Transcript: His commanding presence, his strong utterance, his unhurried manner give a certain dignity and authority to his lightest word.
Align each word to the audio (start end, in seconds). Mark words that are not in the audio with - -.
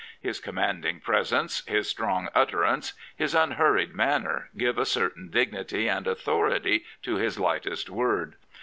His 0.19 0.39
commanding 0.39 0.99
presence, 0.99 1.63
his 1.67 1.87
strong 1.87 2.27
utterance, 2.33 2.93
his 3.15 3.35
unhurried 3.35 3.93
manner 3.93 4.49
give 4.57 4.79
a 4.79 4.83
certain 4.85 5.29
dignity 5.29 5.87
and 5.87 6.07
authority 6.07 6.85
to 7.03 7.17
his 7.17 7.37
lightest 7.37 7.87
word. 7.87 8.33